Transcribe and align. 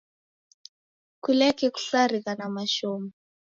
Kuleke 1.23 1.65
kusarigha 1.75 2.31
na 2.35 2.47
mashomo. 2.55 3.09